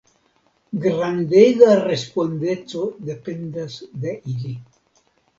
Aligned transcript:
Grandega 0.85 1.73
respondeco 1.83 2.81
dependas 3.09 3.75
de 4.07 4.15
ili. 4.33 4.55